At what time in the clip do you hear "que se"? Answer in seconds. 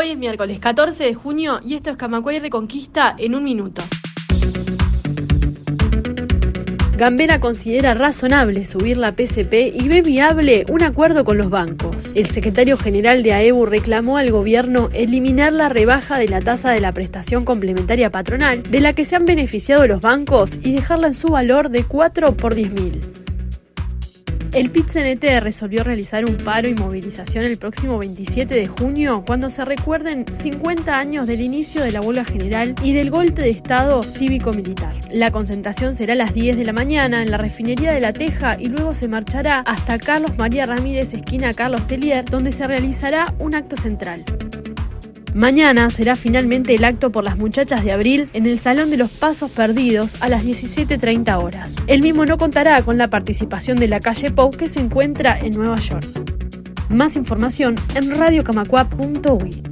18.92-19.16, 54.50-54.80